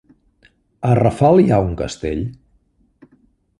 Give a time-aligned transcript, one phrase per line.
[0.89, 2.25] A Rafal hi ha un castell?